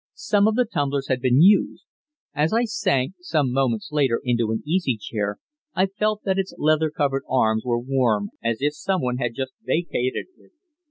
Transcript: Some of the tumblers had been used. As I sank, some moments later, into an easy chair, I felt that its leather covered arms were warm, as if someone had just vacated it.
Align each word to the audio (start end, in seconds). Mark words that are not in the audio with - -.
Some 0.15 0.47
of 0.47 0.55
the 0.55 0.65
tumblers 0.65 1.09
had 1.09 1.21
been 1.21 1.43
used. 1.43 1.83
As 2.33 2.53
I 2.53 2.63
sank, 2.63 3.13
some 3.19 3.53
moments 3.53 3.89
later, 3.91 4.19
into 4.23 4.51
an 4.51 4.63
easy 4.65 4.97
chair, 4.99 5.37
I 5.75 5.85
felt 5.85 6.23
that 6.23 6.39
its 6.39 6.55
leather 6.57 6.89
covered 6.89 7.21
arms 7.29 7.61
were 7.63 7.79
warm, 7.79 8.31
as 8.43 8.61
if 8.61 8.73
someone 8.73 9.17
had 9.17 9.35
just 9.35 9.53
vacated 9.63 10.25
it. 10.39 10.53